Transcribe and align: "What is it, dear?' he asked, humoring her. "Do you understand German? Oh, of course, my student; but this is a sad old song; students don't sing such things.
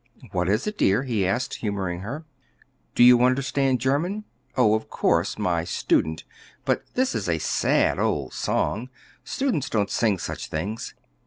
"What 0.31 0.49
is 0.49 0.65
it, 0.65 0.79
dear?' 0.79 1.03
he 1.03 1.27
asked, 1.27 1.57
humoring 1.57 1.99
her. 1.99 2.25
"Do 2.95 3.03
you 3.03 3.21
understand 3.21 3.79
German? 3.79 4.23
Oh, 4.57 4.73
of 4.73 4.89
course, 4.89 5.37
my 5.37 5.63
student; 5.63 6.23
but 6.65 6.81
this 6.95 7.13
is 7.13 7.29
a 7.29 7.37
sad 7.37 7.99
old 7.99 8.33
song; 8.33 8.89
students 9.23 9.69
don't 9.69 9.91
sing 9.91 10.17
such 10.17 10.47
things. 10.47 10.95